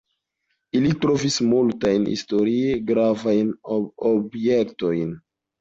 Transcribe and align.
Ili 0.79 0.93
trovis 1.03 1.35
multajn 1.49 2.09
historie 2.13 2.73
gravajn 2.89 3.53
objektojn. 4.15 5.17